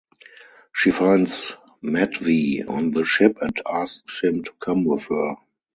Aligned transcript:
She 0.73 0.89
finds 0.89 1.53
Matvey 1.83 2.63
on 2.63 2.89
the 2.89 3.03
ship 3.03 3.37
and 3.39 3.61
asks 3.69 4.21
him 4.21 4.43
to 4.45 4.51
come 4.59 4.83
with 4.83 5.03
her. 5.09 5.35